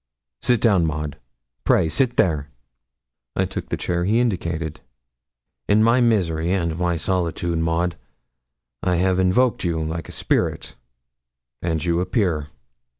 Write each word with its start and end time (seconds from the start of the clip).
'Sit 0.41 0.59
down, 0.59 0.83
Maud 0.83 1.19
pray 1.63 1.87
sit 1.87 2.17
there.' 2.17 2.49
I 3.35 3.45
took 3.45 3.69
the 3.69 3.77
chair 3.77 4.03
he 4.05 4.19
indicated. 4.19 4.81
'In 5.67 5.83
my 5.83 6.01
misery 6.01 6.51
and 6.51 6.75
my 6.75 6.95
solitude, 6.95 7.59
Maud, 7.59 7.97
I 8.81 8.95
have 8.95 9.19
invoked 9.19 9.63
you 9.63 9.79
like 9.83 10.09
a 10.09 10.11
spirit, 10.11 10.73
and 11.61 11.85
you 11.85 12.01
appear.' 12.01 12.47